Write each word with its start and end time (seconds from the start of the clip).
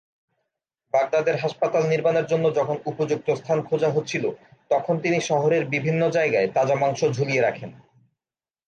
বাগদাদের 0.93 1.35
হাসপাতাল 1.35 1.83
নির্মানের 1.87 2.25
জন্য 2.25 2.45
যখন 2.55 2.77
উপযুক্ত 2.85 3.27
স্থান 3.31 3.59
খোঁজা 3.61 3.89
হচ্ছিল 3.91 4.23
তখন 4.71 4.95
তিনি 4.99 5.17
শহরের 5.21 5.63
বিভিন্ন 5.65 6.01
জায়গায় 6.09 6.47
তাজা 6.47 6.75
মাংস 6.75 6.99
ঝুলিয়ে 7.11 7.41
রাখেন। 7.41 7.71